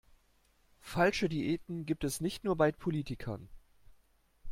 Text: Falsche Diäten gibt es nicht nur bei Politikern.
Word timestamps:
Falsche 0.79 1.29
Diäten 1.29 1.85
gibt 1.85 2.03
es 2.03 2.21
nicht 2.21 2.43
nur 2.43 2.55
bei 2.55 2.71
Politikern. 2.71 3.47